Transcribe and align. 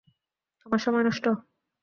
আমার 0.65 0.79
সময় 0.79 1.03
নষ্ট? 1.03 1.25